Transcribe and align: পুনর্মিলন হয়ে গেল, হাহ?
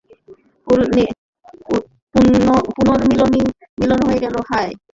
পুনর্মিলন 2.77 3.99
হয়ে 4.07 4.19
গেল, 4.23 4.35
হাহ? 4.49 4.67